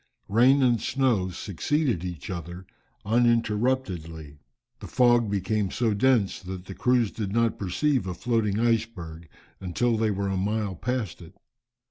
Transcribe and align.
Rain 0.29 0.63
and 0.63 0.81
snow 0.81 1.29
succeeded 1.29 2.03
each 2.03 2.31
other 2.31 2.65
uninterruptedly. 3.05 4.39
The 4.79 4.87
fog 4.87 5.21
soon 5.25 5.29
became 5.29 5.69
so 5.69 5.93
dense, 5.93 6.39
that 6.41 6.65
the 6.65 6.73
crews 6.73 7.11
did 7.11 7.31
not 7.31 7.59
perceive 7.59 8.07
a 8.07 8.15
floating 8.15 8.59
iceberg, 8.59 9.29
until 9.59 9.97
they 9.97 10.09
were 10.09 10.29
a 10.29 10.37
mile 10.37 10.73
past 10.75 11.21
it. 11.21 11.35